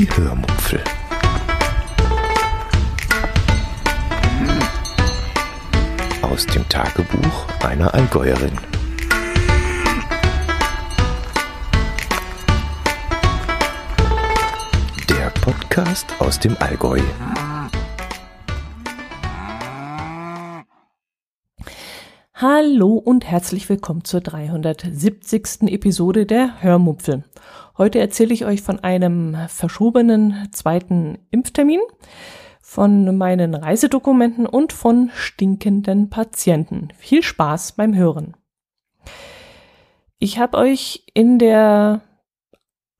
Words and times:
Die 0.00 0.08
Hörmupfel. 0.16 0.82
Aus 6.22 6.46
dem 6.46 6.66
Tagebuch 6.70 7.46
einer 7.62 7.92
Allgäuerin. 7.92 8.56
Der 15.10 15.28
Podcast 15.42 16.06
aus 16.18 16.40
dem 16.40 16.56
Allgäu. 16.60 17.02
Hallo 22.32 22.94
und 22.94 23.26
herzlich 23.26 23.68
willkommen 23.68 24.04
zur 24.04 24.22
370. 24.22 25.64
Episode 25.64 26.24
der 26.24 26.62
Hörmupfel. 26.62 27.24
Heute 27.80 27.98
erzähle 27.98 28.34
ich 28.34 28.44
euch 28.44 28.60
von 28.60 28.80
einem 28.80 29.34
verschobenen 29.48 30.48
zweiten 30.52 31.16
Impftermin, 31.30 31.80
von 32.60 33.16
meinen 33.16 33.54
Reisedokumenten 33.54 34.44
und 34.44 34.74
von 34.74 35.10
stinkenden 35.14 36.10
Patienten. 36.10 36.88
Viel 36.98 37.22
Spaß 37.22 37.72
beim 37.72 37.96
Hören. 37.96 38.36
Ich 40.18 40.38
habe 40.38 40.58
euch 40.58 41.06
in 41.14 41.38
der 41.38 42.02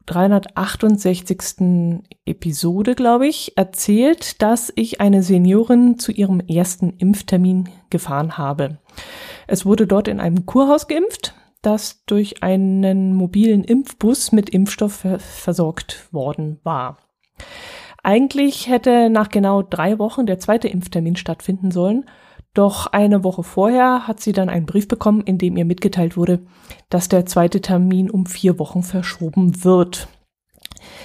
368. 0.07 2.01
Episode, 2.25 2.95
glaube 2.95 3.27
ich, 3.27 3.59
erzählt, 3.59 4.41
dass 4.41 4.73
ich 4.77 5.03
eine 5.03 5.23
Seniorin 5.23 5.99
zu 5.99 6.11
ihrem 6.11 6.41
ersten 6.41 6.95
Impftermin 6.97 7.69
gefahren 7.91 8.39
habe. 8.39 8.79
Es 9.47 9.67
wurde 9.67 9.87
dort 9.87 10.09
in 10.09 10.21
einem 10.21 10.47
Kurhaus 10.47 10.89
geimpft, 10.89 11.35
das 11.63 12.05
durch 12.05 12.43
einen 12.43 13.15
mobilen 13.15 13.65
Impfbus 13.65 14.33
mit 14.33 14.51
Impfstoff 14.51 15.07
versorgt 15.19 16.13
worden 16.13 16.61
war. 16.63 16.99
Eigentlich 18.03 18.69
hätte 18.69 19.11
nach 19.11 19.29
genau 19.29 19.63
drei 19.63 19.99
Wochen 19.99 20.27
der 20.27 20.39
zweite 20.39 20.69
Impftermin 20.69 21.17
stattfinden 21.17 21.71
sollen, 21.71 22.07
doch 22.55 22.89
eine 22.89 23.23
Woche 23.23 23.45
vorher 23.45 24.09
hat 24.09 24.21
sie 24.21 24.33
dann 24.33 24.49
einen 24.49 24.67
Brief 24.67 24.89
bekommen, 24.89 25.23
in 25.23 25.39
dem 25.39 25.57
ihr 25.57 25.65
mitgeteilt 25.65 26.17
wurde, 26.17 26.41
dass 26.89 27.09
der 27.09 27.25
zweite 27.27 27.61
Termin 27.61 28.11
um 28.11 28.27
vier 28.27 28.59
Wochen 28.59 28.83
verschoben 28.83 29.65
wird. 29.65 30.09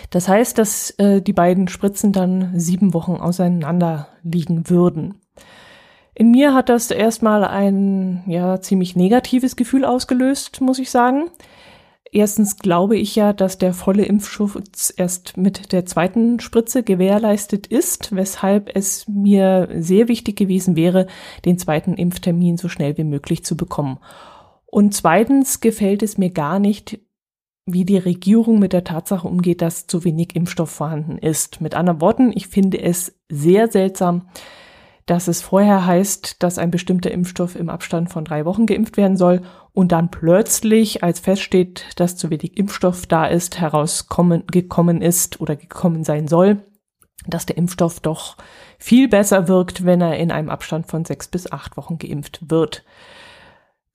Das 0.09 0.27
heißt, 0.27 0.57
dass 0.57 0.91
äh, 0.91 1.21
die 1.21 1.33
beiden 1.33 1.67
Spritzen 1.67 2.11
dann 2.11 2.59
sieben 2.59 2.93
Wochen 2.93 3.13
auseinander 3.17 4.07
liegen 4.23 4.69
würden. 4.69 5.21
In 6.15 6.31
mir 6.31 6.53
hat 6.53 6.69
das 6.69 6.91
erstmal 6.91 7.43
ein 7.43 8.23
ja 8.25 8.61
ziemlich 8.61 8.95
negatives 8.95 9.57
Gefühl 9.57 9.83
ausgelöst, 9.83 10.61
muss 10.61 10.79
ich 10.79 10.89
sagen. 10.89 11.25
Erstens 12.09 12.57
glaube 12.57 12.95
ich 12.95 13.17
ja, 13.17 13.33
dass 13.33 13.57
der 13.57 13.73
volle 13.73 14.05
Impfschutz 14.05 14.93
erst 14.95 15.35
mit 15.35 15.73
der 15.73 15.85
zweiten 15.85 16.39
Spritze 16.39 16.83
gewährleistet 16.83 17.67
ist, 17.67 18.15
weshalb 18.15 18.73
es 18.73 19.05
mir 19.09 19.67
sehr 19.77 20.07
wichtig 20.07 20.37
gewesen 20.37 20.77
wäre, 20.77 21.07
den 21.43 21.57
zweiten 21.57 21.95
Impftermin 21.95 22.55
so 22.55 22.69
schnell 22.69 22.97
wie 22.97 23.03
möglich 23.03 23.43
zu 23.43 23.57
bekommen. 23.57 23.99
Und 24.65 24.93
zweitens 24.93 25.59
gefällt 25.59 26.01
es 26.01 26.17
mir 26.17 26.29
gar 26.29 26.59
nicht, 26.59 26.99
wie 27.65 27.83
die 27.83 27.97
Regierung 27.97 28.59
mit 28.59 28.71
der 28.71 28.85
Tatsache 28.85 29.27
umgeht, 29.27 29.61
dass 29.61 29.87
zu 29.87 30.05
wenig 30.05 30.37
Impfstoff 30.37 30.69
vorhanden 30.69 31.17
ist. 31.17 31.59
Mit 31.59 31.75
anderen 31.75 31.99
Worten, 31.99 32.31
ich 32.33 32.47
finde 32.47 32.81
es 32.81 33.19
sehr 33.29 33.69
seltsam, 33.69 34.29
dass 35.05 35.27
es 35.27 35.41
vorher 35.41 35.85
heißt, 35.85 36.41
dass 36.41 36.57
ein 36.57 36.71
bestimmter 36.71 37.11
Impfstoff 37.11 37.55
im 37.55 37.69
Abstand 37.69 38.09
von 38.09 38.25
drei 38.25 38.45
Wochen 38.45 38.65
geimpft 38.65 38.97
werden 38.97 39.17
soll 39.17 39.41
und 39.71 39.91
dann 39.91 40.09
plötzlich, 40.09 41.03
als 41.03 41.19
feststeht, 41.19 41.85
dass 41.97 42.15
zu 42.15 42.29
wenig 42.29 42.57
Impfstoff 42.57 43.05
da 43.05 43.25
ist, 43.25 43.59
herausgekommen 43.59 44.47
gekommen 44.47 45.01
ist 45.01 45.39
oder 45.39 45.55
gekommen 45.55 46.03
sein 46.03 46.27
soll, 46.27 46.63
dass 47.27 47.45
der 47.45 47.57
Impfstoff 47.57 47.99
doch 47.99 48.37
viel 48.79 49.07
besser 49.07 49.47
wirkt, 49.47 49.85
wenn 49.85 50.01
er 50.01 50.17
in 50.17 50.31
einem 50.31 50.49
Abstand 50.49 50.87
von 50.87 51.05
sechs 51.05 51.27
bis 51.27 51.51
acht 51.51 51.77
Wochen 51.77 51.99
geimpft 51.99 52.49
wird. 52.49 52.83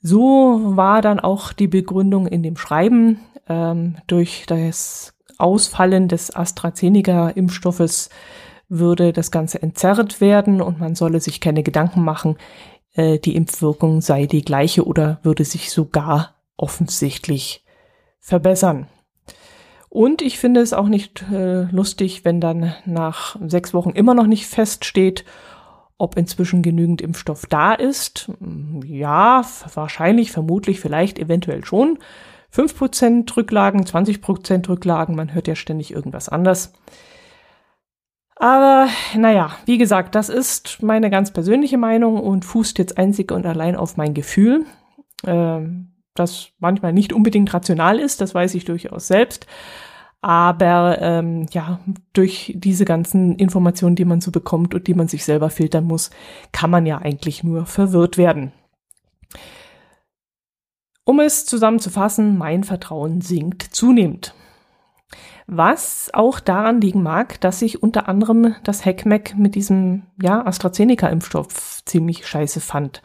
So 0.01 0.61
war 0.77 1.03
dann 1.03 1.21
auch 1.21 1.53
die 1.53 1.69
Begründung 1.69 2.27
in 2.27 2.43
dem 2.43 2.57
Schreiben 2.57 3.21
ähm, 3.49 3.97
durch 4.07 4.45
das 4.47 5.15
Ausfallen 5.39 6.09
des 6.09 6.35
AstraZeneca-Impfstoffes 6.35 8.11
würde 8.71 9.13
das 9.13 9.31
Ganze 9.31 9.63
entzerrt 9.63 10.23
werden 10.23 10.63
und 10.63 10.81
man 10.81 10.95
solle 10.95 11.21
sich 11.21 11.41
keine 11.41 11.63
Gedanken 11.63 12.03
machen, 12.03 12.39
äh, 12.95 13.19
die 13.19 13.37
Impfwirkung 13.37 14.01
sei 14.01 14.25
die 14.25 14.43
gleiche 14.43 14.87
oder 14.87 15.19
würde 15.23 15.45
sich 15.45 15.71
sogar 15.71 16.37
offensichtlich 16.57 17.65
verbessern. 18.21 18.87
Und 19.89 20.23
ich 20.23 20.39
finde 20.39 20.61
es 20.61 20.73
auch 20.73 20.87
nicht 20.87 21.25
äh, 21.33 21.63
lustig, 21.65 22.25
wenn 22.25 22.41
dann 22.41 22.75
nach 22.87 23.37
sechs 23.45 23.75
Wochen 23.75 23.91
immer 23.91 24.15
noch 24.15 24.29
nicht 24.29 24.47
feststeht, 24.47 25.25
ob 25.99 26.17
inzwischen 26.17 26.63
genügend 26.63 27.03
Impfstoff 27.03 27.47
da 27.47 27.75
ist. 27.75 28.31
Ja, 28.85 29.45
wahrscheinlich, 29.75 30.31
vermutlich, 30.31 30.81
vielleicht, 30.81 31.19
eventuell 31.19 31.65
schon. 31.65 31.99
5% 32.55 33.37
Rücklagen, 33.37 33.85
20% 33.85 34.69
Rücklagen, 34.69 35.15
man 35.15 35.35
hört 35.35 35.49
ja 35.49 35.57
ständig 35.57 35.93
irgendwas 35.93 36.29
anders. 36.29 36.73
Aber 38.41 38.89
naja, 39.15 39.51
wie 39.67 39.77
gesagt, 39.77 40.15
das 40.15 40.31
ist 40.31 40.83
meine 40.83 41.11
ganz 41.11 41.31
persönliche 41.31 41.77
Meinung 41.77 42.19
und 42.19 42.47
fußt 42.47 42.79
jetzt 42.79 42.97
einzig 42.97 43.33
und 43.33 43.45
allein 43.45 43.77
auf 43.77 43.99
mein 43.99 44.15
Gefühl, 44.15 44.65
äh, 45.25 45.61
das 46.15 46.49
manchmal 46.59 46.95
nicht 46.95 47.13
unbedingt 47.13 47.53
rational 47.53 47.99
ist, 47.99 48.23
das 48.23 48.35
weiß 48.35 48.55
ich 48.55 48.65
durchaus 48.65 49.09
selbst. 49.09 49.47
Aber 50.23 50.97
ähm, 51.03 51.49
ja, 51.53 51.81
durch 52.15 52.55
diese 52.57 52.87
ganzen 52.87 53.37
Informationen, 53.37 53.95
die 53.95 54.07
man 54.07 54.23
so 54.23 54.31
bekommt 54.31 54.75
und 54.75 54.87
die 54.87 54.95
man 54.95 55.07
sich 55.07 55.23
selber 55.23 55.51
filtern 55.51 55.85
muss, 55.85 56.09
kann 56.51 56.71
man 56.71 56.87
ja 56.87 56.97
eigentlich 56.97 57.45
nur 57.45 57.67
verwirrt 57.67 58.17
werden. 58.17 58.53
Um 61.05 61.21
es 61.21 61.45
zusammenzufassen, 61.45 62.39
mein 62.39 62.65
Vertrauen 62.65 63.21
sinkt 63.21 63.65
zunehmend. 63.65 64.35
Was 65.53 66.11
auch 66.13 66.39
daran 66.39 66.81
liegen 66.81 67.03
mag, 67.03 67.41
dass 67.41 67.61
ich 67.61 67.83
unter 67.83 68.09
anderem 68.09 68.55
das 68.63 68.85
Heckmeck 68.85 69.35
mit 69.37 69.57
diesem 69.57 70.05
ja, 70.23 70.47
AstraZeneca-Impfstoff 70.47 71.85
ziemlich 71.85 72.25
scheiße 72.25 72.61
fand. 72.61 73.03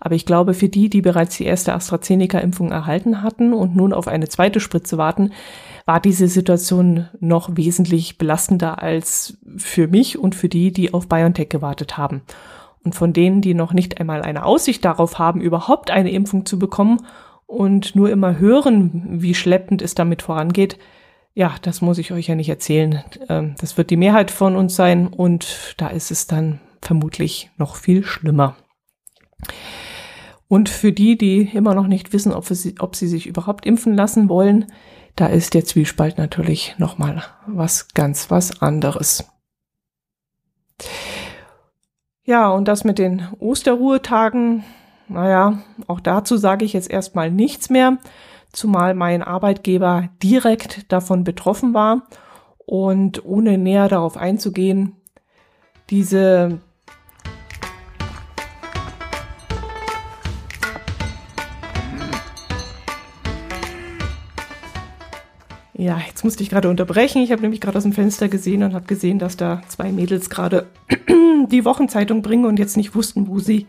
Aber 0.00 0.16
ich 0.16 0.26
glaube, 0.26 0.54
für 0.54 0.68
die, 0.68 0.90
die 0.90 1.02
bereits 1.02 1.36
die 1.36 1.44
erste 1.44 1.72
AstraZeneca-Impfung 1.72 2.72
erhalten 2.72 3.22
hatten 3.22 3.52
und 3.52 3.76
nun 3.76 3.92
auf 3.92 4.08
eine 4.08 4.28
zweite 4.28 4.58
Spritze 4.58 4.98
warten, 4.98 5.30
war 5.86 6.00
diese 6.00 6.26
Situation 6.26 7.08
noch 7.20 7.50
wesentlich 7.56 8.18
belastender 8.18 8.82
als 8.82 9.38
für 9.56 9.86
mich 9.86 10.18
und 10.18 10.34
für 10.34 10.48
die, 10.48 10.72
die 10.72 10.92
auf 10.92 11.08
BioNTech 11.08 11.48
gewartet 11.48 11.96
haben. 11.96 12.22
Und 12.82 12.96
von 12.96 13.12
denen, 13.12 13.40
die 13.40 13.54
noch 13.54 13.72
nicht 13.72 14.00
einmal 14.00 14.22
eine 14.22 14.44
Aussicht 14.44 14.84
darauf 14.84 15.20
haben, 15.20 15.40
überhaupt 15.40 15.92
eine 15.92 16.10
Impfung 16.10 16.44
zu 16.44 16.58
bekommen 16.58 17.06
und 17.46 17.94
nur 17.94 18.10
immer 18.10 18.40
hören, 18.40 19.04
wie 19.22 19.36
schleppend 19.36 19.80
es 19.80 19.94
damit 19.94 20.22
vorangeht, 20.22 20.76
ja, 21.34 21.56
das 21.62 21.80
muss 21.80 21.98
ich 21.98 22.12
euch 22.12 22.28
ja 22.28 22.36
nicht 22.36 22.48
erzählen. 22.48 23.02
Ähm, 23.28 23.56
das 23.60 23.76
wird 23.76 23.90
die 23.90 23.96
Mehrheit 23.96 24.30
von 24.30 24.56
uns 24.56 24.76
sein 24.76 25.08
und 25.08 25.74
da 25.76 25.88
ist 25.88 26.10
es 26.10 26.26
dann 26.26 26.60
vermutlich 26.80 27.50
noch 27.56 27.76
viel 27.76 28.04
schlimmer. 28.04 28.56
Und 30.46 30.68
für 30.68 30.92
die, 30.92 31.18
die 31.18 31.42
immer 31.52 31.74
noch 31.74 31.88
nicht 31.88 32.12
wissen, 32.12 32.32
ob 32.32 32.46
sie, 32.46 32.76
ob 32.78 32.94
sie 32.94 33.08
sich 33.08 33.26
überhaupt 33.26 33.66
impfen 33.66 33.94
lassen 33.94 34.28
wollen, 34.28 34.66
da 35.16 35.26
ist 35.26 35.54
der 35.54 35.64
Zwiespalt 35.64 36.18
natürlich 36.18 36.74
nochmal 36.78 37.24
was 37.46 37.88
ganz 37.94 38.30
was 38.30 38.62
anderes. 38.62 39.28
Ja, 42.24 42.50
und 42.50 42.68
das 42.68 42.84
mit 42.84 42.98
den 42.98 43.26
Osterruhetagen, 43.38 44.64
naja, 45.08 45.62
auch 45.86 46.00
dazu 46.00 46.36
sage 46.36 46.64
ich 46.64 46.72
jetzt 46.72 46.90
erstmal 46.90 47.30
nichts 47.30 47.70
mehr 47.70 47.98
zumal 48.54 48.94
mein 48.94 49.22
Arbeitgeber 49.22 50.08
direkt 50.22 50.90
davon 50.92 51.24
betroffen 51.24 51.74
war. 51.74 52.06
Und 52.58 53.24
ohne 53.24 53.58
näher 53.58 53.88
darauf 53.88 54.16
einzugehen, 54.16 54.96
diese 55.90 56.60
Ja, 65.76 66.00
jetzt 66.06 66.24
musste 66.24 66.42
ich 66.42 66.50
gerade 66.50 66.70
unterbrechen. 66.70 67.20
Ich 67.20 67.32
habe 67.32 67.42
nämlich 67.42 67.60
gerade 67.60 67.76
aus 67.76 67.82
dem 67.82 67.92
Fenster 67.92 68.28
gesehen 68.28 68.62
und 68.62 68.74
habe 68.74 68.86
gesehen, 68.86 69.18
dass 69.18 69.36
da 69.36 69.60
zwei 69.68 69.90
Mädels 69.90 70.30
gerade 70.30 70.66
die 71.50 71.64
Wochenzeitung 71.64 72.22
bringen 72.22 72.46
und 72.46 72.58
jetzt 72.58 72.76
nicht 72.76 72.94
wussten, 72.94 73.26
wo 73.28 73.40
sie 73.40 73.66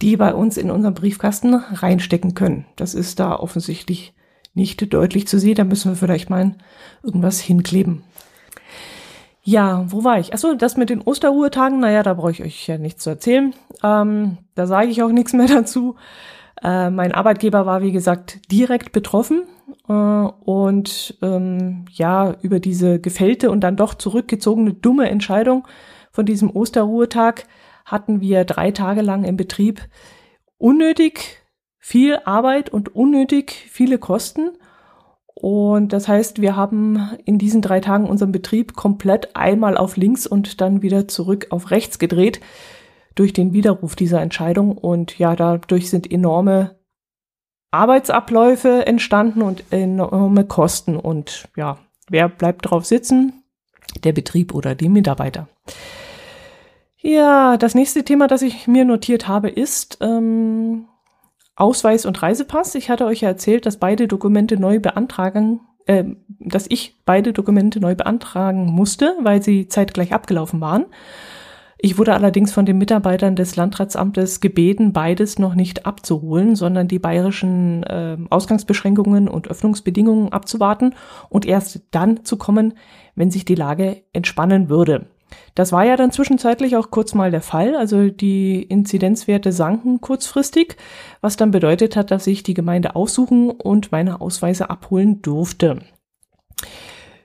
die 0.00 0.16
bei 0.16 0.34
uns 0.34 0.56
in 0.56 0.70
unserem 0.70 0.94
Briefkasten 0.94 1.54
reinstecken 1.54 2.34
können. 2.34 2.66
Das 2.76 2.94
ist 2.94 3.18
da 3.18 3.34
offensichtlich 3.34 4.12
nicht 4.54 4.92
deutlich 4.92 5.28
zu 5.28 5.38
sehen. 5.38 5.56
Da 5.56 5.64
müssen 5.64 5.92
wir 5.92 5.96
vielleicht 5.96 6.30
mal 6.30 6.54
irgendwas 7.02 7.40
hinkleben. 7.40 8.02
Ja, 9.42 9.86
wo 9.88 10.04
war 10.04 10.18
ich? 10.18 10.34
Achso, 10.34 10.54
das 10.54 10.76
mit 10.76 10.90
den 10.90 11.00
Osterruhetagen, 11.00 11.80
naja, 11.80 12.02
da 12.02 12.14
brauche 12.14 12.32
ich 12.32 12.42
euch 12.42 12.66
ja 12.66 12.76
nichts 12.76 13.02
zu 13.02 13.10
erzählen. 13.10 13.54
Ähm, 13.82 14.36
da 14.54 14.66
sage 14.66 14.88
ich 14.88 15.02
auch 15.02 15.10
nichts 15.10 15.32
mehr 15.32 15.46
dazu. 15.48 15.96
Äh, 16.62 16.90
mein 16.90 17.12
Arbeitgeber 17.12 17.64
war, 17.66 17.82
wie 17.82 17.92
gesagt, 17.92 18.52
direkt 18.52 18.92
betroffen 18.92 19.44
äh, 19.88 19.92
und 19.92 21.16
ähm, 21.22 21.86
ja, 21.90 22.34
über 22.42 22.60
diese 22.60 23.00
gefällte 23.00 23.50
und 23.50 23.60
dann 23.60 23.76
doch 23.76 23.94
zurückgezogene 23.94 24.74
dumme 24.74 25.08
Entscheidung 25.08 25.66
von 26.10 26.26
diesem 26.26 26.50
Osterruhetag 26.50 27.44
hatten 27.84 28.20
wir 28.20 28.44
drei 28.44 28.70
Tage 28.70 29.02
lang 29.02 29.24
im 29.24 29.36
Betrieb 29.36 29.80
unnötig 30.58 31.38
viel 31.78 32.18
Arbeit 32.24 32.70
und 32.70 32.94
unnötig 32.94 33.52
viele 33.70 33.98
Kosten. 33.98 34.50
Und 35.34 35.92
das 35.92 36.08
heißt, 36.08 36.40
wir 36.40 36.56
haben 36.56 37.10
in 37.24 37.38
diesen 37.38 37.62
drei 37.62 37.80
Tagen 37.80 38.08
unseren 38.08 38.32
Betrieb 38.32 38.74
komplett 38.74 39.36
einmal 39.36 39.76
auf 39.76 39.96
links 39.96 40.26
und 40.26 40.60
dann 40.60 40.82
wieder 40.82 41.06
zurück 41.06 41.46
auf 41.50 41.70
rechts 41.70 41.98
gedreht 41.98 42.40
durch 43.14 43.32
den 43.32 43.52
Widerruf 43.52 43.94
dieser 43.94 44.20
Entscheidung. 44.20 44.76
Und 44.76 45.18
ja, 45.18 45.36
dadurch 45.36 45.90
sind 45.90 46.10
enorme 46.10 46.76
Arbeitsabläufe 47.70 48.86
entstanden 48.86 49.42
und 49.42 49.62
enorme 49.70 50.44
Kosten. 50.44 50.96
Und 50.96 51.48
ja, 51.56 51.78
wer 52.08 52.28
bleibt 52.28 52.68
drauf 52.68 52.84
sitzen? 52.84 53.44
Der 54.02 54.12
Betrieb 54.12 54.54
oder 54.54 54.74
die 54.74 54.88
Mitarbeiter. 54.88 55.48
Ja, 57.00 57.56
das 57.56 57.74
nächste 57.74 58.04
Thema, 58.04 58.26
das 58.26 58.42
ich 58.42 58.66
mir 58.66 58.84
notiert 58.84 59.28
habe, 59.28 59.48
ist 59.48 59.98
ähm, 60.00 60.86
Ausweis 61.58 62.06
und 62.06 62.22
Reisepass. 62.22 62.74
Ich 62.74 62.88
hatte 62.88 63.04
euch 63.04 63.22
ja 63.22 63.28
erzählt, 63.28 63.66
dass 63.66 63.78
beide 63.78 64.06
Dokumente 64.06 64.58
neu 64.58 64.78
beantragen, 64.78 65.60
äh, 65.86 66.04
dass 66.38 66.66
ich 66.68 67.00
beide 67.04 67.32
Dokumente 67.32 67.80
neu 67.80 67.94
beantragen 67.94 68.66
musste, 68.66 69.16
weil 69.20 69.42
sie 69.42 69.68
zeitgleich 69.68 70.12
abgelaufen 70.12 70.60
waren. 70.60 70.86
Ich 71.80 71.96
wurde 71.96 72.12
allerdings 72.14 72.52
von 72.52 72.66
den 72.66 72.78
Mitarbeitern 72.78 73.36
des 73.36 73.54
Landratsamtes 73.54 74.40
gebeten, 74.40 74.92
beides 74.92 75.38
noch 75.38 75.54
nicht 75.54 75.86
abzuholen, 75.86 76.56
sondern 76.56 76.88
die 76.88 76.98
bayerischen 76.98 77.84
äh, 77.84 78.16
Ausgangsbeschränkungen 78.30 79.28
und 79.28 79.48
Öffnungsbedingungen 79.48 80.32
abzuwarten 80.32 80.94
und 81.28 81.46
erst 81.46 81.82
dann 81.92 82.24
zu 82.24 82.36
kommen, 82.36 82.74
wenn 83.14 83.30
sich 83.30 83.44
die 83.44 83.54
Lage 83.54 84.02
entspannen 84.12 84.68
würde. 84.68 85.06
Das 85.54 85.72
war 85.72 85.84
ja 85.84 85.96
dann 85.96 86.12
zwischenzeitlich 86.12 86.76
auch 86.76 86.90
kurz 86.90 87.14
mal 87.14 87.30
der 87.30 87.42
Fall. 87.42 87.76
Also 87.76 88.08
die 88.08 88.62
Inzidenzwerte 88.62 89.52
sanken 89.52 90.00
kurzfristig, 90.00 90.76
was 91.20 91.36
dann 91.36 91.50
bedeutet 91.50 91.96
hat, 91.96 92.10
dass 92.10 92.26
ich 92.26 92.42
die 92.42 92.54
Gemeinde 92.54 92.96
aussuchen 92.96 93.50
und 93.50 93.92
meine 93.92 94.20
Ausweise 94.20 94.70
abholen 94.70 95.22
durfte. 95.22 95.80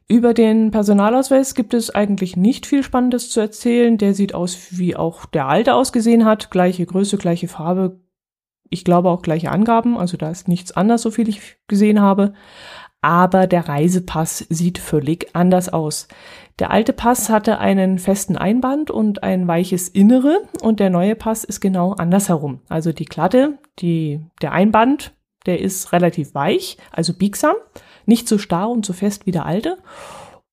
Über 0.08 0.34
den 0.34 0.72
Personalausweis 0.72 1.56
gibt 1.56 1.74
es 1.74 1.90
eigentlich 1.90 2.36
nicht 2.36 2.66
viel 2.66 2.84
Spannendes 2.84 3.30
zu 3.30 3.40
erzählen. 3.40 3.98
Der 3.98 4.14
sieht 4.14 4.36
aus, 4.36 4.68
wie 4.72 4.96
auch 4.96 5.26
der 5.26 5.48
alte 5.48 5.74
ausgesehen 5.74 6.26
hat. 6.26 6.52
Gleiche 6.52 6.86
Größe, 6.86 7.18
gleiche 7.18 7.48
Farbe. 7.48 8.00
Ich 8.70 8.84
glaube 8.84 9.10
auch 9.10 9.22
gleiche 9.22 9.52
Angaben. 9.52 9.98
Also 9.98 10.18
da 10.18 10.30
ist 10.30 10.48
nichts 10.48 10.72
anders, 10.72 11.02
so 11.02 11.12
viel 11.12 11.30
ich 11.30 11.58
gesehen 11.68 12.02
habe. 12.02 12.34
Aber 13.04 13.48
der 13.48 13.68
Reisepass 13.68 14.46
sieht 14.50 14.78
völlig 14.78 15.28
anders 15.34 15.68
aus. 15.68 16.08
Der 16.58 16.72
alte 16.72 16.94
Pass 16.94 17.30
hatte 17.30 17.60
einen 17.60 18.00
festen 18.00 18.38
Einband 18.38 18.90
und 18.92 19.24
ein 19.24 19.46
weiches 19.46 19.90
Innere 19.90 20.40
und 20.62 20.80
der 20.80 20.90
neue 20.90 21.16
Pass 21.16 21.44
ist 21.44 21.60
genau 21.60 21.92
andersherum. 21.92 22.62
Also 22.70 22.94
die 22.94 23.04
Klatte, 23.04 23.58
die, 23.80 24.22
der 24.42 24.54
Einband, 24.54 25.14
der 25.46 25.60
ist 25.60 25.92
relativ 25.92 26.34
weich, 26.34 26.78
also 26.92 27.14
biegsam 27.14 27.56
nicht 28.06 28.30
so 28.30 28.38
starr 28.38 28.70
und 28.70 28.86
so 28.86 28.94
fest 28.94 29.26
wie 29.26 29.32
der 29.32 29.46
alte. 29.46 29.78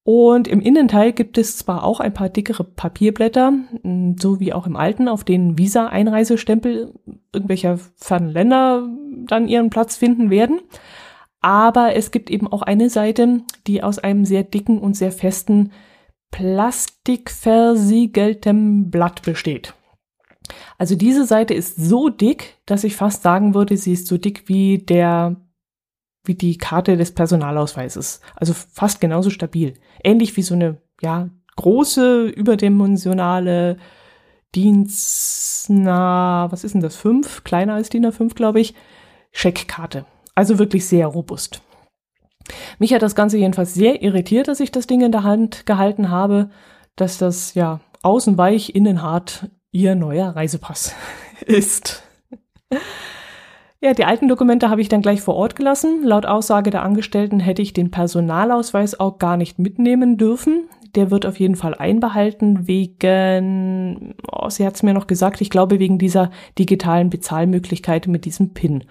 Und 0.02 0.48
im 0.48 0.60
Innenteil 0.60 1.12
gibt 1.12 1.38
es 1.38 1.56
zwar 1.56 1.84
auch 1.84 2.00
ein 2.00 2.14
paar 2.14 2.30
dickere 2.30 2.64
Papierblätter, 2.64 3.52
so 4.18 4.40
wie 4.40 4.52
auch 4.52 4.66
im 4.66 4.74
alten, 4.74 5.06
auf 5.06 5.22
denen 5.22 5.56
Visa-Einreisestempel 5.56 6.94
irgendwelcher 7.32 7.78
fernen 7.96 8.30
Länder 8.30 8.88
dann 9.26 9.46
ihren 9.46 9.70
Platz 9.70 9.96
finden 9.96 10.30
werden. 10.30 10.60
Aber 11.40 11.96
es 11.96 12.10
gibt 12.10 12.30
eben 12.30 12.46
auch 12.46 12.62
eine 12.62 12.90
Seite, 12.90 13.40
die 13.66 13.82
aus 13.82 13.98
einem 13.98 14.24
sehr 14.24 14.44
dicken 14.44 14.78
und 14.78 14.94
sehr 14.94 15.12
festen 15.12 15.72
plastikversiegeltem 16.30 18.90
Blatt 18.90 19.22
besteht. 19.22 19.74
Also 20.78 20.96
diese 20.96 21.26
Seite 21.26 21.54
ist 21.54 21.76
so 21.76 22.08
dick, 22.08 22.56
dass 22.66 22.84
ich 22.84 22.96
fast 22.96 23.22
sagen 23.22 23.54
würde, 23.54 23.76
sie 23.76 23.92
ist 23.92 24.06
so 24.06 24.18
dick 24.18 24.48
wie 24.48 24.78
der 24.78 25.36
wie 26.24 26.34
die 26.34 26.58
Karte 26.58 26.96
des 26.96 27.12
Personalausweises. 27.12 28.20
Also 28.36 28.52
fast 28.52 29.00
genauso 29.00 29.30
stabil. 29.30 29.74
Ähnlich 30.04 30.36
wie 30.36 30.42
so 30.42 30.54
eine, 30.54 30.76
ja, 31.00 31.30
große, 31.56 32.26
überdimensionale 32.26 33.78
Dienstnah, 34.54 36.48
was 36.50 36.64
ist 36.64 36.74
denn 36.74 36.82
das? 36.82 36.96
Fünf? 36.96 37.44
Kleiner 37.44 37.74
als 37.74 37.88
DIN 37.88 38.06
A5, 38.06 38.34
glaube 38.34 38.60
ich. 38.60 38.74
Scheckkarte. 39.32 40.04
Also 40.40 40.58
wirklich 40.58 40.86
sehr 40.86 41.06
robust. 41.06 41.60
Mich 42.78 42.94
hat 42.94 43.02
das 43.02 43.14
Ganze 43.14 43.36
jedenfalls 43.36 43.74
sehr 43.74 44.00
irritiert, 44.00 44.48
dass 44.48 44.60
ich 44.60 44.72
das 44.72 44.86
Ding 44.86 45.02
in 45.02 45.12
der 45.12 45.22
Hand 45.22 45.66
gehalten 45.66 46.08
habe, 46.08 46.48
dass 46.96 47.18
das, 47.18 47.52
ja, 47.52 47.80
außen 48.00 48.38
weich, 48.38 48.74
innen 48.74 49.02
hart 49.02 49.50
ihr 49.70 49.94
neuer 49.94 50.30
Reisepass 50.30 50.94
ist. 51.46 52.02
Ja, 53.82 53.92
die 53.92 54.06
alten 54.06 54.28
Dokumente 54.28 54.70
habe 54.70 54.80
ich 54.80 54.88
dann 54.88 55.02
gleich 55.02 55.20
vor 55.20 55.34
Ort 55.34 55.56
gelassen. 55.56 56.04
Laut 56.04 56.24
Aussage 56.24 56.70
der 56.70 56.84
Angestellten 56.84 57.38
hätte 57.38 57.60
ich 57.60 57.74
den 57.74 57.90
Personalausweis 57.90 58.98
auch 58.98 59.18
gar 59.18 59.36
nicht 59.36 59.58
mitnehmen 59.58 60.16
dürfen. 60.16 60.70
Der 60.94 61.10
wird 61.10 61.26
auf 61.26 61.38
jeden 61.38 61.56
Fall 61.56 61.74
einbehalten 61.74 62.66
wegen, 62.66 64.14
oh, 64.32 64.48
sie 64.48 64.64
hat 64.64 64.76
es 64.76 64.82
mir 64.82 64.94
noch 64.94 65.06
gesagt, 65.06 65.42
ich 65.42 65.50
glaube 65.50 65.78
wegen 65.78 65.98
dieser 65.98 66.30
digitalen 66.58 67.10
Bezahlmöglichkeit 67.10 68.06
mit 68.06 68.24
diesem 68.24 68.54
PIN. 68.54 68.84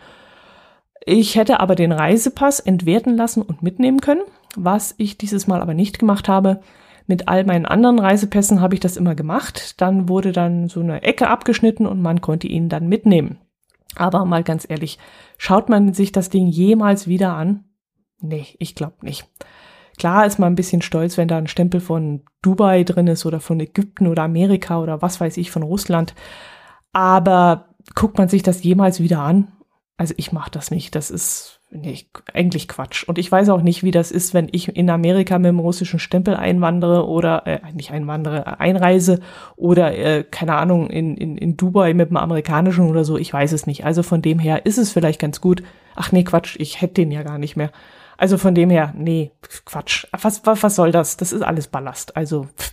Ich 1.05 1.35
hätte 1.35 1.59
aber 1.59 1.75
den 1.75 1.91
Reisepass 1.91 2.59
entwerten 2.59 3.15
lassen 3.15 3.41
und 3.41 3.63
mitnehmen 3.63 4.01
können, 4.01 4.23
was 4.55 4.95
ich 4.97 5.17
dieses 5.17 5.47
Mal 5.47 5.61
aber 5.61 5.73
nicht 5.73 5.99
gemacht 5.99 6.27
habe. 6.27 6.61
Mit 7.07 7.27
all 7.27 7.43
meinen 7.43 7.65
anderen 7.65 7.97
Reisepässen 7.99 8.61
habe 8.61 8.75
ich 8.75 8.79
das 8.79 8.97
immer 8.97 9.15
gemacht. 9.15 9.81
Dann 9.81 10.09
wurde 10.09 10.31
dann 10.31 10.67
so 10.67 10.79
eine 10.81 11.01
Ecke 11.01 11.27
abgeschnitten 11.27 11.87
und 11.87 12.01
man 12.01 12.21
konnte 12.21 12.47
ihn 12.47 12.69
dann 12.69 12.87
mitnehmen. 12.87 13.39
Aber 13.95 14.25
mal 14.25 14.43
ganz 14.43 14.65
ehrlich, 14.69 14.99
schaut 15.37 15.69
man 15.69 15.93
sich 15.93 16.11
das 16.11 16.29
Ding 16.29 16.47
jemals 16.47 17.07
wieder 17.07 17.33
an? 17.33 17.63
Nee, 18.21 18.45
ich 18.59 18.75
glaube 18.75 18.97
nicht. 19.01 19.27
Klar 19.97 20.25
ist 20.25 20.39
man 20.39 20.53
ein 20.53 20.55
bisschen 20.55 20.81
stolz, 20.81 21.17
wenn 21.17 21.27
da 21.27 21.37
ein 21.37 21.47
Stempel 21.47 21.81
von 21.81 22.21
Dubai 22.41 22.83
drin 22.83 23.07
ist 23.07 23.25
oder 23.25 23.39
von 23.39 23.59
Ägypten 23.59 24.07
oder 24.07 24.23
Amerika 24.23 24.79
oder 24.79 25.01
was 25.01 25.19
weiß 25.19 25.35
ich 25.37 25.51
von 25.51 25.63
Russland. 25.63 26.13
Aber 26.93 27.75
guckt 27.95 28.17
man 28.17 28.29
sich 28.29 28.43
das 28.43 28.63
jemals 28.63 29.01
wieder 29.01 29.19
an? 29.19 29.51
Also 29.99 30.13
ich 30.15 30.31
mache 30.31 30.49
das 30.49 30.71
nicht. 30.71 30.95
Das 30.95 31.11
ist 31.11 31.59
nee, 31.71 32.05
eigentlich 32.33 32.69
Quatsch. 32.69 33.03
Und 33.03 33.17
ich 33.17 33.29
weiß 33.29 33.49
auch 33.49 33.61
nicht, 33.61 33.83
wie 33.83 33.91
das 33.91 34.11
ist, 34.11 34.33
wenn 34.33 34.47
ich 34.49 34.73
in 34.73 34.89
Amerika 34.89 35.37
mit 35.37 35.49
dem 35.49 35.59
russischen 35.59 35.99
Stempel 35.99 36.37
einwandere 36.37 37.05
oder 37.05 37.45
äh, 37.45 37.59
nicht 37.73 37.91
einwandere, 37.91 38.61
einreise 38.61 39.19
oder 39.57 39.93
äh, 39.97 40.23
keine 40.23 40.55
Ahnung 40.55 40.89
in, 40.89 41.17
in, 41.17 41.37
in 41.37 41.57
Dubai 41.57 41.93
mit 41.93 42.11
dem 42.11 42.15
amerikanischen 42.15 42.89
oder 42.89 43.03
so. 43.03 43.17
Ich 43.17 43.33
weiß 43.33 43.51
es 43.51 43.67
nicht. 43.67 43.83
Also 43.83 44.01
von 44.01 44.21
dem 44.21 44.39
her 44.39 44.65
ist 44.65 44.77
es 44.77 44.93
vielleicht 44.93 45.19
ganz 45.19 45.41
gut. 45.41 45.63
Ach 45.97 46.13
nee, 46.13 46.23
Quatsch, 46.23 46.55
ich 46.59 46.79
hätte 46.79 46.93
den 46.93 47.11
ja 47.11 47.23
gar 47.23 47.37
nicht 47.37 47.57
mehr. 47.57 47.69
Also 48.15 48.37
von 48.37 48.55
dem 48.55 48.69
her, 48.69 48.93
nee, 48.97 49.33
Quatsch. 49.65 50.07
Was, 50.17 50.45
was, 50.45 50.63
was 50.63 50.75
soll 50.75 50.93
das? 50.93 51.17
Das 51.17 51.33
ist 51.33 51.41
alles 51.41 51.67
Ballast. 51.67 52.15
Also 52.15 52.47
pff, 52.57 52.71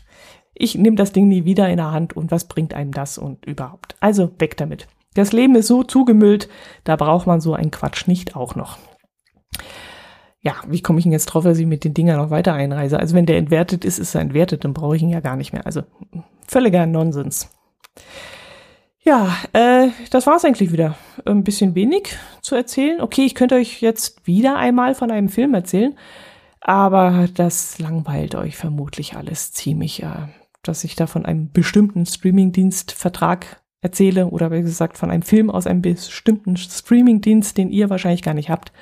ich 0.54 0.76
nehme 0.76 0.94
das 0.94 1.10
Ding 1.10 1.26
nie 1.26 1.44
wieder 1.44 1.68
in 1.68 1.78
der 1.78 1.90
Hand 1.90 2.14
und 2.16 2.30
was 2.30 2.44
bringt 2.44 2.72
einem 2.72 2.92
das 2.92 3.18
und 3.18 3.44
überhaupt. 3.46 3.96
Also 3.98 4.30
weg 4.38 4.56
damit. 4.56 4.86
Das 5.16 5.32
Leben 5.32 5.54
ist 5.56 5.66
so 5.66 5.82
zugemüllt, 5.82 6.48
da 6.84 6.96
braucht 6.96 7.26
man 7.26 7.40
so 7.40 7.54
einen 7.54 7.70
Quatsch 7.70 8.06
nicht 8.06 8.36
auch 8.36 8.54
noch. 8.54 8.78
Ja, 10.40 10.56
wie 10.68 10.82
komme 10.82 10.98
ich 10.98 11.04
denn 11.04 11.12
jetzt 11.12 11.26
drauf, 11.26 11.42
dass 11.42 11.58
ich 11.58 11.66
mit 11.66 11.84
den 11.84 11.94
Dingern 11.94 12.18
noch 12.18 12.30
weiter 12.30 12.52
einreise? 12.52 13.00
Also 13.00 13.16
wenn 13.16 13.26
der 13.26 13.38
entwertet 13.38 13.84
ist, 13.84 13.98
ist 13.98 14.14
er 14.14 14.20
entwertet, 14.20 14.64
dann 14.64 14.74
brauche 14.74 14.94
ich 14.94 15.02
ihn 15.02 15.08
ja 15.08 15.20
gar 15.20 15.36
nicht 15.36 15.52
mehr. 15.52 15.64
Also 15.64 15.82
völliger 16.46 16.86
Nonsens. 16.86 17.50
Ja, 19.02 19.34
äh, 19.54 19.88
das 20.10 20.26
war's 20.26 20.44
eigentlich 20.44 20.70
wieder. 20.70 20.96
Ein 21.24 21.44
bisschen 21.44 21.74
wenig 21.74 22.16
zu 22.42 22.54
erzählen. 22.54 23.00
Okay, 23.00 23.24
ich 23.24 23.34
könnte 23.34 23.54
euch 23.54 23.80
jetzt 23.80 24.26
wieder 24.26 24.56
einmal 24.56 24.94
von 24.94 25.10
einem 25.10 25.30
Film 25.30 25.54
erzählen, 25.54 25.96
aber 26.60 27.28
das 27.32 27.78
langweilt 27.78 28.34
euch 28.34 28.56
vermutlich 28.56 29.16
alles 29.16 29.52
ziemlich, 29.52 30.02
äh, 30.02 30.28
dass 30.62 30.84
ich 30.84 30.94
da 30.94 31.06
von 31.06 31.24
einem 31.24 31.50
bestimmten 31.52 32.04
Streamingdienstvertrag 32.04 33.62
erzähle 33.86 34.26
oder 34.26 34.50
wie 34.50 34.62
gesagt 34.62 34.98
von 34.98 35.10
einem 35.10 35.22
Film 35.22 35.50
aus 35.50 35.66
einem 35.66 35.82
bestimmten 35.82 36.56
Streamingdienst, 36.56 37.56
den 37.56 37.70
ihr 37.70 37.88
wahrscheinlich 37.88 38.22
gar 38.22 38.34
nicht 38.34 38.50
habt. 38.50 38.72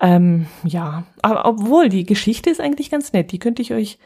Ähm, 0.00 0.46
ja, 0.64 1.04
aber 1.22 1.46
obwohl 1.46 1.88
die 1.88 2.04
Geschichte 2.04 2.50
ist 2.50 2.60
eigentlich 2.60 2.90
ganz 2.90 3.12
nett. 3.12 3.30
Die 3.30 3.38
könnte 3.38 3.62
ich 3.62 3.72
euch 3.72 3.98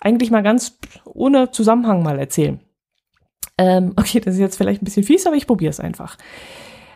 eigentlich 0.00 0.30
mal 0.30 0.42
ganz 0.42 0.78
ohne 1.04 1.52
Zusammenhang 1.52 2.02
mal 2.02 2.18
erzählen. 2.18 2.60
Ähm, 3.56 3.92
okay, 3.96 4.20
das 4.20 4.34
ist 4.34 4.40
jetzt 4.40 4.56
vielleicht 4.56 4.82
ein 4.82 4.84
bisschen 4.84 5.04
fies, 5.04 5.26
aber 5.26 5.36
ich 5.36 5.46
probiere 5.46 5.70
es 5.70 5.80
einfach. 5.80 6.18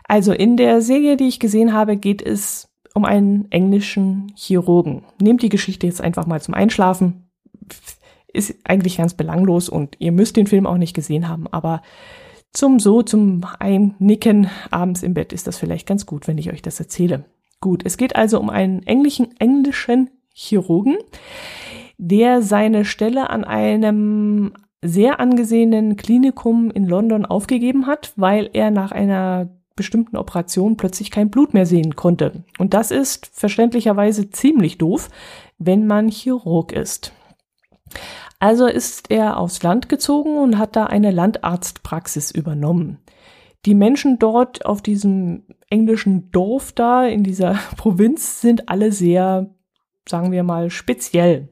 Also 0.03 0.33
in 0.33 0.57
der 0.57 0.81
Serie, 0.81 1.15
die 1.15 1.27
ich 1.27 1.39
gesehen 1.39 1.73
habe, 1.73 1.95
geht 1.95 2.21
es 2.21 2.69
um 2.93 3.05
einen 3.05 3.49
englischen 3.51 4.33
Chirurgen. 4.35 5.03
Nehmt 5.21 5.41
die 5.41 5.49
Geschichte 5.49 5.87
jetzt 5.87 6.01
einfach 6.01 6.25
mal 6.25 6.41
zum 6.41 6.53
Einschlafen. 6.53 7.29
Ist 8.33 8.55
eigentlich 8.63 8.97
ganz 8.97 9.13
belanglos 9.13 9.69
und 9.69 9.95
ihr 9.99 10.11
müsst 10.11 10.35
den 10.35 10.47
Film 10.47 10.65
auch 10.65 10.77
nicht 10.77 10.93
gesehen 10.93 11.29
haben, 11.29 11.47
aber 11.47 11.81
Zum 12.51 12.79
so, 12.79 13.03
zum 13.03 13.41
Einnicken 13.59 14.49
abends 14.71 15.03
im 15.03 15.13
Bett 15.13 15.33
ist 15.33 15.47
das 15.47 15.57
vielleicht 15.57 15.87
ganz 15.87 16.05
gut, 16.05 16.27
wenn 16.27 16.37
ich 16.37 16.51
euch 16.51 16.61
das 16.61 16.79
erzähle. 16.79 17.25
Gut, 17.61 17.83
es 17.85 17.97
geht 17.97 18.15
also 18.15 18.39
um 18.39 18.49
einen 18.49 18.83
englischen, 18.83 19.37
englischen 19.39 20.09
Chirurgen, 20.33 20.97
der 21.97 22.41
seine 22.41 22.85
Stelle 22.85 23.29
an 23.29 23.43
einem 23.43 24.53
sehr 24.81 25.19
angesehenen 25.19 25.97
Klinikum 25.97 26.71
in 26.71 26.85
London 26.85 27.25
aufgegeben 27.25 27.85
hat, 27.85 28.13
weil 28.15 28.49
er 28.53 28.71
nach 28.71 28.91
einer 28.91 29.49
bestimmten 29.75 30.17
Operation 30.17 30.77
plötzlich 30.77 31.11
kein 31.11 31.29
Blut 31.29 31.53
mehr 31.53 31.65
sehen 31.65 31.95
konnte. 31.95 32.43
Und 32.57 32.73
das 32.73 32.91
ist 32.91 33.29
verständlicherweise 33.33 34.29
ziemlich 34.29 34.77
doof, 34.77 35.09
wenn 35.57 35.87
man 35.87 36.09
Chirurg 36.09 36.71
ist. 36.71 37.13
Also 38.39 38.67
ist 38.67 39.11
er 39.11 39.37
aufs 39.37 39.61
Land 39.63 39.89
gezogen 39.89 40.37
und 40.37 40.57
hat 40.57 40.75
da 40.75 40.85
eine 40.85 41.11
Landarztpraxis 41.11 42.31
übernommen. 42.31 42.99
Die 43.65 43.75
Menschen 43.75 44.19
dort 44.19 44.65
auf 44.65 44.81
diesem 44.81 45.43
englischen 45.69 46.31
Dorf 46.31 46.71
da 46.71 47.05
in 47.05 47.23
dieser 47.23 47.53
Provinz 47.77 48.41
sind 48.41 48.69
alle 48.69 48.91
sehr, 48.91 49.53
sagen 50.07 50.31
wir 50.31 50.43
mal, 50.43 50.69
speziell. 50.69 51.49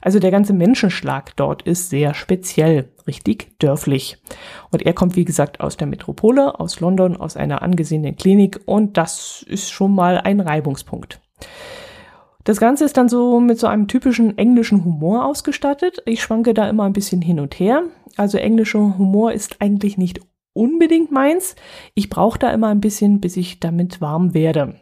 Also 0.00 0.18
der 0.18 0.30
ganze 0.30 0.52
Menschenschlag 0.52 1.34
dort 1.36 1.62
ist 1.62 1.90
sehr 1.90 2.14
speziell, 2.14 2.92
richtig 3.06 3.58
dörflich. 3.58 4.18
Und 4.70 4.82
er 4.82 4.94
kommt, 4.94 5.16
wie 5.16 5.24
gesagt, 5.24 5.60
aus 5.60 5.76
der 5.76 5.86
Metropole, 5.86 6.58
aus 6.60 6.80
London, 6.80 7.16
aus 7.16 7.36
einer 7.36 7.62
angesehenen 7.62 8.16
Klinik 8.16 8.60
und 8.64 8.96
das 8.96 9.44
ist 9.46 9.70
schon 9.70 9.94
mal 9.94 10.18
ein 10.18 10.40
Reibungspunkt. 10.40 11.20
Das 12.46 12.60
Ganze 12.60 12.84
ist 12.84 12.96
dann 12.96 13.08
so 13.08 13.40
mit 13.40 13.58
so 13.58 13.66
einem 13.66 13.88
typischen 13.88 14.38
englischen 14.38 14.84
Humor 14.84 15.24
ausgestattet. 15.24 16.00
Ich 16.06 16.22
schwanke 16.22 16.54
da 16.54 16.68
immer 16.68 16.84
ein 16.84 16.92
bisschen 16.92 17.20
hin 17.20 17.40
und 17.40 17.58
her. 17.58 17.82
Also 18.16 18.38
englischer 18.38 18.96
Humor 18.98 19.32
ist 19.32 19.60
eigentlich 19.60 19.98
nicht 19.98 20.20
unbedingt 20.52 21.10
meins. 21.10 21.56
Ich 21.94 22.08
brauche 22.08 22.38
da 22.38 22.52
immer 22.52 22.68
ein 22.68 22.80
bisschen, 22.80 23.20
bis 23.20 23.36
ich 23.36 23.58
damit 23.58 24.00
warm 24.00 24.32
werde. 24.32 24.76